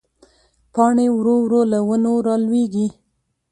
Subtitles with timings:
[0.73, 2.87] پاڼې ورو ورو له ونو رالوېږي